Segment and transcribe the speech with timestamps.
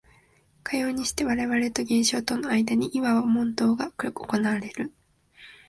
[0.63, 4.91] かようにして我々と現象との間にいわば問答が行われる。